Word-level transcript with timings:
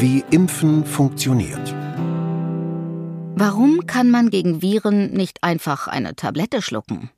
Wie 0.00 0.22
Impfen 0.30 0.84
funktioniert. 0.84 1.74
Warum 3.34 3.84
kann 3.88 4.12
man 4.12 4.30
gegen 4.30 4.62
Viren 4.62 5.10
nicht 5.10 5.42
einfach 5.42 5.88
eine 5.88 6.14
Tablette 6.14 6.62
schlucken? 6.62 7.10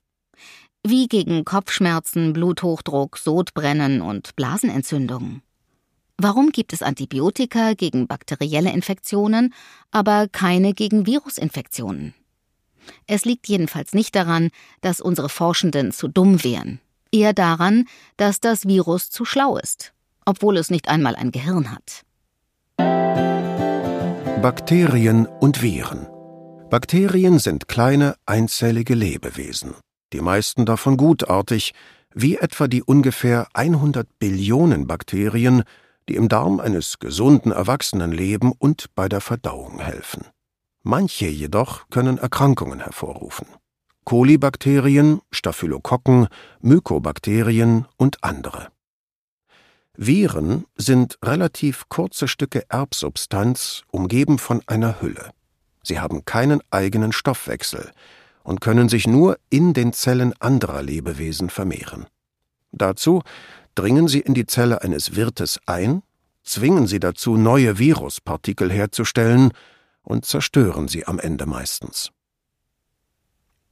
Wie 0.82 1.06
gegen 1.06 1.44
Kopfschmerzen, 1.44 2.32
Bluthochdruck, 2.32 3.18
Sodbrennen 3.18 4.00
und 4.00 4.34
Blasenentzündungen? 4.34 5.42
Warum 6.16 6.52
gibt 6.52 6.72
es 6.72 6.80
Antibiotika 6.80 7.74
gegen 7.74 8.06
bakterielle 8.06 8.72
Infektionen, 8.72 9.52
aber 9.90 10.26
keine 10.28 10.72
gegen 10.72 11.04
Virusinfektionen? 11.04 12.14
Es 13.06 13.26
liegt 13.26 13.46
jedenfalls 13.46 13.92
nicht 13.92 14.16
daran, 14.16 14.48
dass 14.80 15.02
unsere 15.02 15.28
Forschenden 15.28 15.92
zu 15.92 16.08
dumm 16.08 16.42
wären, 16.44 16.80
eher 17.12 17.34
daran, 17.34 17.84
dass 18.16 18.40
das 18.40 18.66
Virus 18.66 19.10
zu 19.10 19.26
schlau 19.26 19.58
ist, 19.58 19.92
obwohl 20.24 20.56
es 20.56 20.70
nicht 20.70 20.88
einmal 20.88 21.14
ein 21.14 21.30
Gehirn 21.30 21.70
hat. 21.70 22.06
Bakterien 24.42 25.26
und 25.26 25.60
Viren. 25.60 26.06
Bakterien 26.70 27.38
sind 27.38 27.68
kleine, 27.68 28.14
einzellige 28.24 28.94
Lebewesen, 28.94 29.74
die 30.14 30.22
meisten 30.22 30.64
davon 30.64 30.96
gutartig, 30.96 31.74
wie 32.14 32.38
etwa 32.38 32.66
die 32.66 32.82
ungefähr 32.82 33.48
100 33.52 34.08
Billionen 34.18 34.86
Bakterien, 34.86 35.64
die 36.08 36.16
im 36.16 36.30
Darm 36.30 36.58
eines 36.58 36.98
gesunden 36.98 37.52
Erwachsenen 37.52 38.12
leben 38.12 38.52
und 38.58 38.86
bei 38.94 39.10
der 39.10 39.20
Verdauung 39.20 39.78
helfen. 39.78 40.24
Manche 40.82 41.26
jedoch 41.26 41.90
können 41.90 42.16
Erkrankungen 42.16 42.80
hervorrufen. 42.80 43.46
Kolibakterien, 44.06 45.20
Staphylokokken, 45.30 46.28
Mykobakterien 46.62 47.84
und 47.98 48.24
andere. 48.24 48.68
Viren 50.02 50.64
sind 50.76 51.18
relativ 51.22 51.90
kurze 51.90 52.26
Stücke 52.26 52.64
Erbsubstanz, 52.70 53.82
umgeben 53.90 54.38
von 54.38 54.62
einer 54.66 55.02
Hülle. 55.02 55.28
Sie 55.82 56.00
haben 56.00 56.24
keinen 56.24 56.62
eigenen 56.70 57.12
Stoffwechsel 57.12 57.92
und 58.42 58.62
können 58.62 58.88
sich 58.88 59.06
nur 59.06 59.38
in 59.50 59.74
den 59.74 59.92
Zellen 59.92 60.32
anderer 60.40 60.80
Lebewesen 60.80 61.50
vermehren. 61.50 62.06
Dazu 62.72 63.20
dringen 63.74 64.08
sie 64.08 64.20
in 64.20 64.32
die 64.32 64.46
Zelle 64.46 64.80
eines 64.80 65.16
Wirtes 65.16 65.60
ein, 65.66 66.02
zwingen 66.44 66.86
sie 66.86 66.98
dazu, 66.98 67.36
neue 67.36 67.78
Viruspartikel 67.78 68.72
herzustellen 68.72 69.52
und 70.02 70.24
zerstören 70.24 70.88
sie 70.88 71.06
am 71.06 71.18
Ende 71.18 71.44
meistens. 71.44 72.10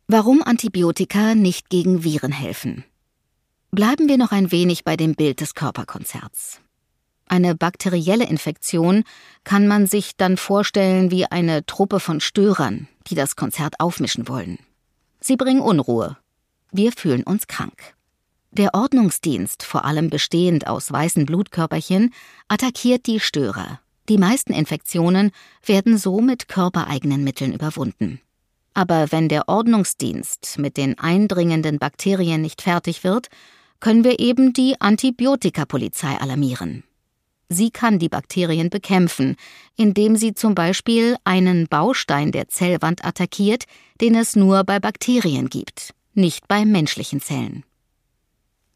Warum 0.08 0.42
Antibiotika 0.42 1.34
nicht 1.34 1.70
gegen 1.70 2.04
Viren 2.04 2.32
helfen? 2.32 2.84
Bleiben 3.70 4.08
wir 4.08 4.16
noch 4.16 4.32
ein 4.32 4.50
wenig 4.50 4.84
bei 4.84 4.96
dem 4.96 5.14
Bild 5.14 5.42
des 5.42 5.54
Körperkonzerts. 5.54 6.60
Eine 7.26 7.54
bakterielle 7.54 8.24
Infektion 8.24 9.04
kann 9.44 9.68
man 9.68 9.86
sich 9.86 10.16
dann 10.16 10.38
vorstellen 10.38 11.10
wie 11.10 11.26
eine 11.26 11.66
Truppe 11.66 12.00
von 12.00 12.20
Störern, 12.20 12.88
die 13.08 13.14
das 13.14 13.36
Konzert 13.36 13.78
aufmischen 13.78 14.26
wollen. 14.26 14.58
Sie 15.20 15.36
bringen 15.36 15.60
Unruhe. 15.60 16.16
Wir 16.72 16.92
fühlen 16.92 17.22
uns 17.24 17.46
krank. 17.46 17.94
Der 18.52 18.72
Ordnungsdienst, 18.72 19.62
vor 19.62 19.84
allem 19.84 20.08
bestehend 20.08 20.66
aus 20.66 20.90
weißen 20.90 21.26
Blutkörperchen, 21.26 22.14
attackiert 22.48 23.06
die 23.06 23.20
Störer. 23.20 23.80
Die 24.08 24.16
meisten 24.16 24.54
Infektionen 24.54 25.30
werden 25.62 25.98
so 25.98 26.22
mit 26.22 26.48
körpereigenen 26.48 27.22
Mitteln 27.22 27.52
überwunden. 27.52 28.22
Aber 28.72 29.12
wenn 29.12 29.28
der 29.28 29.48
Ordnungsdienst 29.48 30.58
mit 30.58 30.78
den 30.78 30.98
eindringenden 30.98 31.78
Bakterien 31.78 32.40
nicht 32.40 32.62
fertig 32.62 33.04
wird, 33.04 33.28
können 33.80 34.04
wir 34.04 34.18
eben 34.18 34.52
die 34.52 34.80
Antibiotikapolizei 34.80 36.16
alarmieren. 36.20 36.84
Sie 37.48 37.70
kann 37.70 37.98
die 37.98 38.10
Bakterien 38.10 38.68
bekämpfen, 38.68 39.36
indem 39.76 40.16
sie 40.16 40.34
zum 40.34 40.54
Beispiel 40.54 41.16
einen 41.24 41.66
Baustein 41.66 42.30
der 42.30 42.48
Zellwand 42.48 43.04
attackiert, 43.04 43.64
den 44.00 44.14
es 44.14 44.36
nur 44.36 44.64
bei 44.64 44.80
Bakterien 44.80 45.48
gibt, 45.48 45.94
nicht 46.12 46.46
bei 46.46 46.64
menschlichen 46.66 47.20
Zellen. 47.20 47.64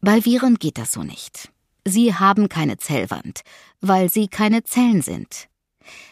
Bei 0.01 0.25
Viren 0.25 0.55
geht 0.55 0.77
das 0.77 0.93
so 0.93 1.03
nicht. 1.03 1.49
Sie 1.85 2.15
haben 2.15 2.49
keine 2.49 2.77
Zellwand, 2.77 3.41
weil 3.79 4.09
sie 4.09 4.27
keine 4.27 4.63
Zellen 4.63 5.01
sind. 5.01 5.47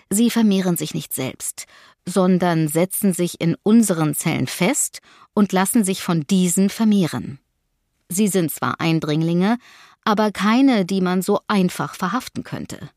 Sie 0.09 0.29
vermehren 0.29 0.77
sich 0.77 0.93
nicht 0.93 1.13
selbst, 1.13 1.65
sondern 2.05 2.67
setzen 2.67 3.13
sich 3.13 3.41
in 3.41 3.55
unseren 3.63 4.13
Zellen 4.13 4.47
fest 4.47 4.99
und 5.33 5.51
lassen 5.51 5.83
sich 5.83 6.03
von 6.03 6.21
diesen 6.27 6.69
vermehren. 6.69 7.39
Sie 8.11 8.27
sind 8.27 8.51
zwar 8.51 8.81
Eindringlinge, 8.81 9.57
aber 10.03 10.31
keine, 10.31 10.85
die 10.85 10.99
man 10.99 11.21
so 11.21 11.39
einfach 11.47 11.95
verhaften 11.95 12.43
könnte. 12.43 12.89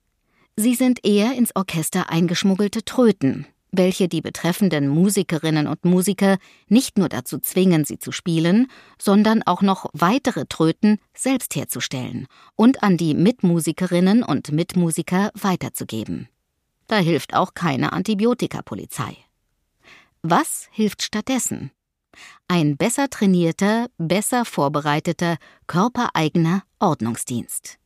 Sie 0.57 0.75
sind 0.75 1.05
eher 1.05 1.35
ins 1.37 1.55
Orchester 1.55 2.11
eingeschmuggelte 2.11 2.85
Tröten, 2.85 3.47
welche 3.71 4.09
die 4.09 4.21
betreffenden 4.21 4.89
Musikerinnen 4.89 5.69
und 5.69 5.85
Musiker 5.85 6.39
nicht 6.69 6.99
nur 6.99 7.09
dazu 7.09 7.39
zwingen, 7.39 7.85
sie 7.85 8.01
zu 8.01 8.11
spielen, 8.11 8.67
sondern 9.01 9.45
auch 9.45 9.63
noch 9.63 9.87
weitere 9.93 10.47
Tröten 10.47 10.99
selbst 11.17 11.55
herzustellen 11.55 12.27
und 12.57 12.83
an 12.83 12.97
die 12.97 13.15
Mitmusikerinnen 13.15 14.25
und 14.25 14.51
Mitmusiker 14.51 15.31
weiterzugeben. 15.35 16.29
Da 16.89 16.97
hilft 16.97 17.35
auch 17.35 17.55
keine 17.55 17.93
Antibiotikapolizei. 17.93 19.17
Was 20.23 20.69
hilft 20.73 21.03
stattdessen? 21.03 21.71
Ein 22.49 22.77
besser 22.77 23.09
trainierter, 23.11 23.89
besser 23.99 24.45
vorbereiteter, 24.45 25.37
körpereigener 25.67 26.63
Ordnungsdienst. 26.79 27.79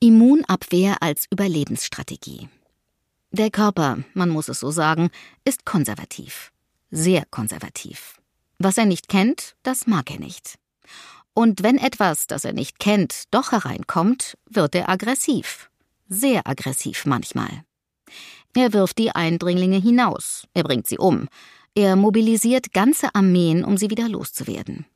Immunabwehr 0.00 1.02
als 1.02 1.26
Überlebensstrategie. 1.30 2.48
Der 3.30 3.50
Körper, 3.50 3.98
man 4.14 4.28
muss 4.28 4.48
es 4.48 4.60
so 4.60 4.70
sagen, 4.70 5.10
ist 5.44 5.64
konservativ. 5.64 6.52
Sehr 6.90 7.24
konservativ. 7.30 8.20
Was 8.58 8.78
er 8.78 8.86
nicht 8.86 9.08
kennt, 9.08 9.56
das 9.62 9.86
mag 9.86 10.10
er 10.10 10.20
nicht. 10.20 10.58
Und 11.34 11.62
wenn 11.62 11.76
etwas, 11.76 12.26
das 12.26 12.44
er 12.44 12.54
nicht 12.54 12.78
kennt, 12.78 13.24
doch 13.30 13.52
hereinkommt, 13.52 14.38
wird 14.48 14.74
er 14.74 14.88
aggressiv. 14.88 15.70
Sehr 16.08 16.46
aggressiv 16.46 17.04
manchmal. 17.04 17.64
Er 18.54 18.72
wirft 18.72 18.96
die 18.96 19.10
Eindringlinge 19.10 19.78
hinaus, 19.78 20.46
er 20.54 20.62
bringt 20.62 20.86
sie 20.86 20.96
um, 20.96 21.28
er 21.76 21.94
mobilisiert 21.94 22.72
ganze 22.72 23.14
Armeen, 23.14 23.62
um 23.62 23.76
sie 23.76 23.90
wieder 23.90 24.08
loszuwerden. 24.08 24.86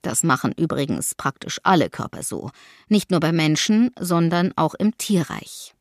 Das 0.00 0.22
machen 0.22 0.52
übrigens 0.56 1.14
praktisch 1.14 1.60
alle 1.64 1.90
Körper 1.90 2.22
so, 2.22 2.50
nicht 2.88 3.10
nur 3.10 3.20
bei 3.20 3.30
Menschen, 3.30 3.90
sondern 4.00 4.52
auch 4.56 4.74
im 4.74 4.96
Tierreich. 4.96 5.74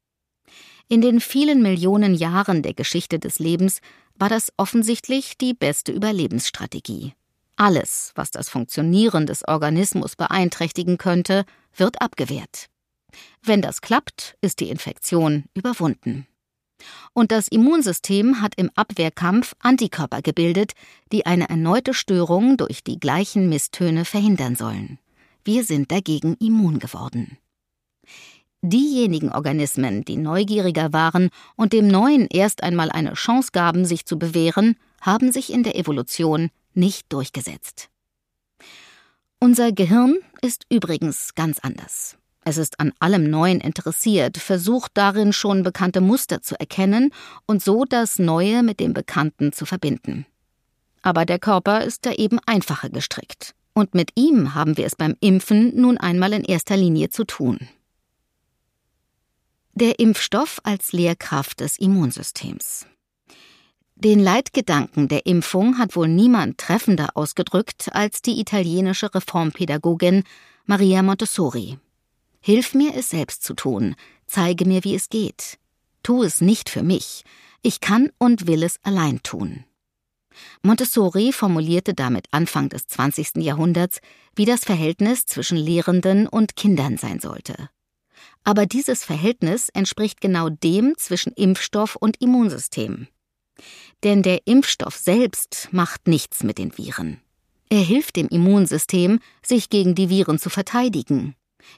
In 0.90 1.02
den 1.02 1.22
vielen 1.22 1.62
Millionen 1.62 2.14
Jahren 2.14 2.62
der 2.62 2.74
Geschichte 2.74 3.20
des 3.20 3.40
Lebens 3.40 3.80
war 4.16 4.28
das 4.28 4.52
offensichtlich 4.58 5.38
die 5.38 5.54
beste 5.54 5.94
Überlebensstrategie. 5.94 7.14
Alles, 7.56 8.12
was 8.16 8.30
das 8.30 8.50
Funktionieren 8.50 9.28
des 9.28 9.48
Organismus 9.48 10.18
beeinträchtigen 10.18 10.98
könnte, 10.98 11.46
wird 11.74 12.02
abgewehrt. 12.02 12.68
Wenn 13.42 13.62
das 13.62 13.80
klappt, 13.80 14.36
ist 14.42 14.60
die 14.60 14.70
Infektion 14.70 15.46
überwunden. 15.54 16.28
Und 17.14 17.32
das 17.32 17.48
Immunsystem 17.48 18.42
hat 18.42 18.54
im 18.56 18.70
Abwehrkampf 18.76 19.56
Antikörper 19.60 20.22
gebildet, 20.22 20.74
die 21.12 21.26
eine 21.26 21.50
erneute 21.50 21.94
Störung 21.94 22.58
durch 22.58 22.84
die 22.84 23.00
gleichen 23.00 23.50
Misstöne 23.50 24.06
verhindern 24.06 24.56
sollen. 24.56 25.00
Wir 25.44 25.64
sind 25.64 25.92
dagegen 25.92 26.36
immun 26.40 26.80
geworden. 26.80 27.38
Diejenigen 28.62 29.32
Organismen, 29.32 30.04
die 30.04 30.18
neugieriger 30.18 30.92
waren 30.92 31.30
und 31.56 31.74
dem 31.74 31.88
Neuen 31.88 32.28
erst 32.28 32.64
einmal 32.64 32.92
eine 32.92 33.14
Chance 33.14 33.50
gaben, 33.54 33.86
sich 33.86 34.06
zu 34.06 34.18
bewähren, 34.18 34.76
haben 35.00 35.32
sich 35.32 35.54
in 35.54 35.64
der 35.64 35.78
Evolution 35.78 36.50
nicht 36.74 37.14
durchgesetzt. 37.14 37.90
Unser 39.40 39.72
Gehirn 39.72 40.18
ist 40.42 40.66
übrigens 40.70 41.36
ganz 41.36 41.60
anders. 41.60 42.18
Es 42.48 42.56
ist 42.56 42.80
an 42.80 42.94
allem 43.00 43.30
Neuen 43.30 43.60
interessiert, 43.60 44.38
versucht 44.38 44.92
darin 44.94 45.34
schon 45.34 45.64
bekannte 45.64 46.00
Muster 46.00 46.42
zu 46.42 46.58
erkennen 46.58 47.12
und 47.46 47.62
so 47.62 47.84
das 47.84 48.20
Neue 48.20 48.64
mit 48.64 48.80
dem 48.80 48.94
Bekannten 48.94 49.52
zu 49.52 49.66
verbinden. 49.66 50.26
Aber 51.02 51.26
der 51.26 51.40
Körper 51.40 51.84
ist 51.84 52.06
da 52.06 52.14
eben 52.14 52.40
einfacher 52.46 52.90
gestrickt. 52.90 53.54
Und 53.74 53.96
mit 53.96 54.12
ihm 54.16 54.56
haben 54.56 54.78
wir 54.78 54.86
es 54.86 54.96
beim 54.96 55.18
Impfen 55.20 55.76
nun 55.76 55.98
einmal 55.98 56.32
in 56.32 56.46
erster 56.46 56.78
Linie 56.78 57.10
zu 57.10 57.26
tun. 57.26 57.68
Der 59.74 60.00
Impfstoff 60.00 60.62
als 60.64 60.94
Lehrkraft 60.94 61.60
des 61.60 61.78
Immunsystems. 61.78 62.86
Den 63.96 64.22
Leitgedanken 64.22 65.10
der 65.10 65.26
Impfung 65.26 65.80
hat 65.80 65.98
wohl 65.98 66.08
niemand 66.08 66.60
treffender 66.60 67.10
ausgedrückt 67.16 67.90
als 67.92 68.22
die 68.22 68.40
italienische 68.40 69.14
Reformpädagogin 69.14 70.24
Maria 70.66 71.04
Montessori. 71.04 71.78
Hilf 72.48 72.74
mir, 72.74 72.96
es 72.96 73.10
selbst 73.10 73.44
zu 73.44 73.56
tun, 73.56 73.94
zeige 74.26 74.64
mir, 74.64 74.86
wie 74.86 74.96
es 74.96 75.10
geht. 75.10 75.60
Tu 76.02 76.24
es 76.24 76.40
nicht 76.40 76.70
für 76.70 76.82
mich, 76.82 77.26
ich 77.62 77.82
kann 77.82 78.10
und 78.20 78.48
will 78.48 78.64
es 78.64 78.80
allein 78.84 79.22
tun. 79.22 79.66
Montessori 80.62 81.34
formulierte 81.34 81.94
damit 81.94 82.28
Anfang 82.32 82.70
des 82.70 82.88
20. 82.88 83.44
Jahrhunderts, 83.44 84.00
wie 84.34 84.46
das 84.46 84.64
Verhältnis 84.64 85.26
zwischen 85.26 85.58
Lehrenden 85.58 86.26
und 86.26 86.56
Kindern 86.56 86.96
sein 86.96 87.20
sollte. 87.20 87.70
Aber 88.46 88.66
dieses 88.66 89.04
Verhältnis 89.04 89.68
entspricht 89.68 90.22
genau 90.22 90.48
dem 90.48 90.94
zwischen 90.96 91.34
Impfstoff 91.34 91.98
und 91.98 92.22
Immunsystem. 92.22 93.10
Denn 94.06 94.24
der 94.24 94.48
Impfstoff 94.48 94.96
selbst 94.96 95.68
macht 95.74 96.08
nichts 96.08 96.44
mit 96.44 96.60
den 96.60 96.78
Viren. 96.78 97.20
Er 97.70 97.82
hilft 97.82 98.16
dem 98.16 98.30
Immunsystem, 98.30 99.20
sich 99.46 99.70
gegen 99.70 99.96
die 99.96 100.10
Viren 100.10 100.40
zu 100.40 100.50
verteidigen. 100.50 101.36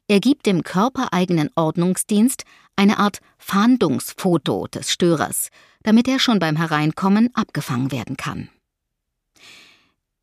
Er 0.07 0.19
gibt 0.19 0.45
dem 0.45 0.63
körpereigenen 0.63 1.49
Ordnungsdienst 1.55 2.43
eine 2.75 2.97
Art 2.97 3.19
Fahndungsfoto 3.37 4.67
des 4.67 4.91
Störers, 4.91 5.49
damit 5.83 6.07
er 6.07 6.19
schon 6.19 6.39
beim 6.39 6.55
Hereinkommen 6.55 7.29
abgefangen 7.33 7.91
werden 7.91 8.17
kann. 8.17 8.49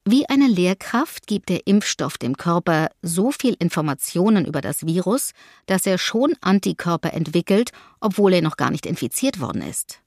Wie 0.08 0.29
eine 0.29 0.47
Lehrkraft 0.47 1.26
gibt 1.26 1.49
der 1.49 1.67
Impfstoff 1.67 2.17
dem 2.17 2.37
Körper 2.37 2.91
so 3.03 3.32
viel 3.32 3.56
Informationen 3.58 4.44
über 4.44 4.61
das 4.61 4.87
Virus, 4.87 5.32
dass 5.67 5.85
er 5.85 5.99
schon 5.99 6.35
Antikörper 6.41 7.12
entwickelt, 7.12 7.73
obwohl 8.00 8.35
er 8.35 8.43
noch 8.43 8.56
gar 8.56 8.70
nicht 8.70 8.87
infiziert 8.87 9.41
worden 9.41 9.62
ist. 9.62 10.00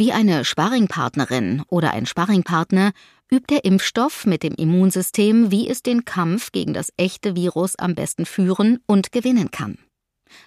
Wie 0.00 0.12
eine 0.12 0.44
Sparringpartnerin 0.44 1.64
oder 1.68 1.92
ein 1.92 2.06
Sparringpartner 2.06 2.92
übt 3.32 3.52
der 3.52 3.64
Impfstoff 3.64 4.26
mit 4.26 4.44
dem 4.44 4.54
Immunsystem, 4.54 5.50
wie 5.50 5.68
es 5.68 5.82
den 5.82 6.04
Kampf 6.04 6.52
gegen 6.52 6.72
das 6.72 6.92
echte 6.96 7.34
Virus 7.34 7.74
am 7.74 7.96
besten 7.96 8.24
führen 8.24 8.78
und 8.86 9.10
gewinnen 9.10 9.50
kann. 9.50 9.76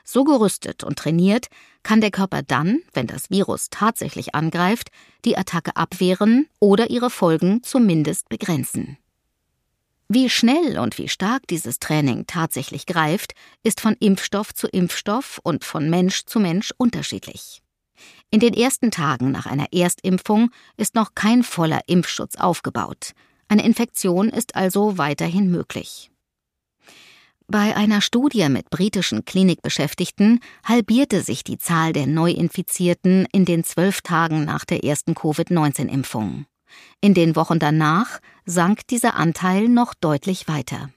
So 0.06 0.24
gerüstet 0.24 0.86
und 0.86 0.98
trainiert 0.98 1.48
kann 1.84 2.00
der 2.00 2.12
Körper 2.12 2.44
dann, 2.44 2.80
wenn 2.94 3.08
das 3.08 3.30
Virus 3.30 3.70
tatsächlich 3.70 4.36
angreift, 4.36 4.88
die 5.26 5.38
Attacke 5.38 5.76
abwehren 5.76 6.48
oder 6.62 6.90
ihre 6.90 7.10
Folgen 7.10 7.62
zumindest 7.62 8.30
begrenzen. 8.30 9.00
Wie 10.08 10.30
schnell 10.30 10.80
und 10.80 10.98
wie 10.98 11.10
stark 11.10 11.46
dieses 11.48 11.78
Training 11.80 12.24
tatsächlich 12.26 12.86
greift, 12.86 13.34
ist 13.64 13.82
von 13.82 13.98
Impfstoff 14.00 14.54
zu 14.54 14.70
Impfstoff 14.70 15.42
und 15.44 15.66
von 15.66 15.90
Mensch 15.90 16.24
zu 16.24 16.40
Mensch 16.40 16.74
unterschiedlich. 16.78 17.62
In 18.34 18.40
den 18.40 18.54
ersten 18.54 18.92
Tagen 18.92 19.32
nach 19.32 19.46
einer 19.46 19.74
Erstimpfung 19.74 20.52
ist 20.78 20.96
noch 20.96 21.16
kein 21.16 21.44
voller 21.44 21.82
Impfschutz 21.88 22.36
aufgebaut. 22.38 23.12
Eine 23.50 23.66
Infektion 23.66 24.30
ist 24.30 24.56
also 24.56 24.98
weiterhin 24.98 25.52
möglich. 25.52 26.10
Bei 27.48 27.76
einer 27.76 28.00
Studie 28.00 28.48
mit 28.48 28.70
britischen 28.70 29.26
Klinikbeschäftigten 29.26 30.40
halbierte 30.64 31.22
sich 31.22 31.44
die 31.44 31.58
Zahl 31.58 31.92
der 31.92 32.08
Neuinfizierten 32.08 33.28
in 33.34 33.44
den 33.44 33.66
zwölf 33.66 34.00
Tagen 34.02 34.46
nach 34.46 34.64
der 34.64 34.86
ersten 34.86 35.14
Covid-19-Impfung. 35.14 36.46
In 37.02 37.14
den 37.14 37.36
Wochen 37.36 37.60
danach 37.60 38.22
sank 38.46 38.88
dieser 38.88 39.16
Anteil 39.16 39.68
noch 39.68 39.94
deutlich 39.94 40.48
weiter. 40.48 40.90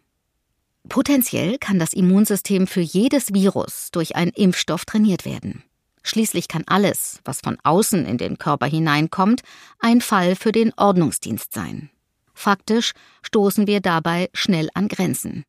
Potenziell 0.89 1.59
kann 1.59 1.81
das 1.81 1.93
Immunsystem 1.93 2.69
für 2.69 2.83
jedes 2.83 3.35
Virus 3.35 3.89
durch 3.91 4.15
einen 4.15 4.31
Impfstoff 4.31 4.85
trainiert 4.85 5.25
werden. 5.25 5.65
Schließlich 6.05 6.47
kann 6.47 6.63
alles, 6.67 7.19
was 7.25 7.41
von 7.41 7.59
außen 7.65 8.07
in 8.07 8.19
den 8.19 8.39
Körper 8.39 8.67
hineinkommt, 8.67 9.41
ein 9.81 10.01
Fall 10.01 10.37
für 10.37 10.53
den 10.53 10.73
Ordnungsdienst 10.77 11.53
sein. 11.53 11.91
Faktisch 12.35 12.93
stoßen 13.23 13.67
wir 13.67 13.81
dabei 13.81 14.29
schnell 14.33 14.69
an 14.75 14.87
Grenzen 14.87 15.45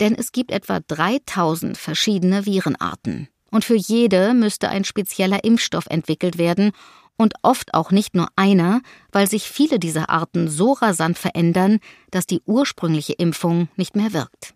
denn 0.00 0.14
es 0.14 0.32
gibt 0.32 0.50
etwa 0.50 0.80
3000 0.80 1.76
verschiedene 1.76 2.46
Virenarten. 2.46 3.28
Und 3.50 3.64
für 3.64 3.76
jede 3.76 4.34
müsste 4.34 4.68
ein 4.68 4.84
spezieller 4.84 5.44
Impfstoff 5.44 5.86
entwickelt 5.86 6.38
werden 6.38 6.72
und 7.16 7.34
oft 7.42 7.74
auch 7.74 7.90
nicht 7.90 8.14
nur 8.14 8.28
einer, 8.36 8.80
weil 9.10 9.28
sich 9.28 9.44
viele 9.44 9.78
dieser 9.78 10.10
Arten 10.10 10.48
so 10.48 10.72
rasant 10.72 11.18
verändern, 11.18 11.78
dass 12.10 12.26
die 12.26 12.42
ursprüngliche 12.44 13.14
Impfung 13.14 13.68
nicht 13.76 13.96
mehr 13.96 14.12
wirkt. 14.12 14.54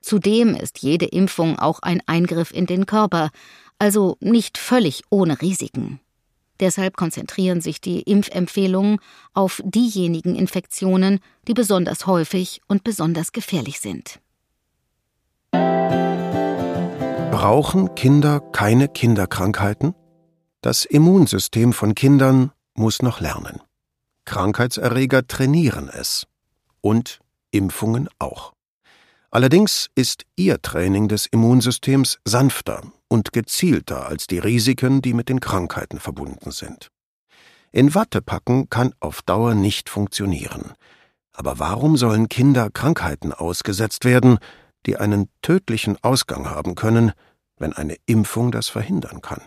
Zudem 0.00 0.54
ist 0.54 0.78
jede 0.78 1.06
Impfung 1.06 1.58
auch 1.58 1.80
ein 1.80 2.00
Eingriff 2.06 2.52
in 2.52 2.66
den 2.66 2.86
Körper, 2.86 3.30
also 3.80 4.16
nicht 4.20 4.58
völlig 4.58 5.02
ohne 5.10 5.40
Risiken. 5.40 6.00
Deshalb 6.60 6.96
konzentrieren 6.96 7.62
sich 7.62 7.80
die 7.80 8.02
Impfempfehlungen 8.02 8.98
auf 9.32 9.62
diejenigen 9.64 10.36
Infektionen, 10.36 11.20
die 11.48 11.54
besonders 11.54 12.06
häufig 12.06 12.60
und 12.68 12.84
besonders 12.84 13.32
gefährlich 13.32 13.80
sind. 13.80 14.20
Brauchen 17.32 17.94
Kinder 17.94 18.40
keine 18.40 18.88
Kinderkrankheiten? 18.88 19.94
Das 20.60 20.84
Immunsystem 20.84 21.72
von 21.72 21.94
Kindern 21.94 22.52
muss 22.74 23.00
noch 23.00 23.20
lernen. 23.20 23.60
Krankheitserreger 24.26 25.26
trainieren 25.26 25.88
es. 25.88 26.26
Und 26.82 27.20
Impfungen 27.50 28.10
auch. 28.18 28.52
Allerdings 29.30 29.88
ist 29.94 30.24
ihr 30.36 30.60
Training 30.60 31.08
des 31.08 31.26
Immunsystems 31.26 32.18
sanfter 32.26 32.82
und 33.10 33.34
gezielter 33.34 34.06
als 34.06 34.26
die 34.26 34.38
Risiken, 34.38 35.02
die 35.02 35.12
mit 35.12 35.28
den 35.28 35.40
Krankheiten 35.40 36.00
verbunden 36.00 36.52
sind. 36.52 36.88
In 37.72 37.94
Watte 37.94 38.22
packen 38.22 38.70
kann 38.70 38.94
auf 39.00 39.20
Dauer 39.22 39.54
nicht 39.54 39.90
funktionieren. 39.90 40.72
Aber 41.32 41.58
warum 41.58 41.96
sollen 41.96 42.28
Kinder 42.28 42.70
Krankheiten 42.70 43.32
ausgesetzt 43.32 44.04
werden, 44.04 44.38
die 44.86 44.96
einen 44.96 45.28
tödlichen 45.42 46.02
Ausgang 46.02 46.48
haben 46.48 46.74
können, 46.74 47.12
wenn 47.58 47.72
eine 47.72 47.96
Impfung 48.06 48.50
das 48.50 48.68
verhindern 48.68 49.20
kann. 49.20 49.42